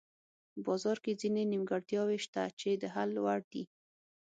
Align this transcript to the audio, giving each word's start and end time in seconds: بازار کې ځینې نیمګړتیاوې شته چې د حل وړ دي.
بازار 0.65 0.97
کې 1.03 1.19
ځینې 1.21 1.43
نیمګړتیاوې 1.51 2.17
شته 2.25 2.43
چې 2.59 2.69
د 2.81 2.83
حل 2.95 3.11
وړ 3.23 3.41
دي. 3.51 3.63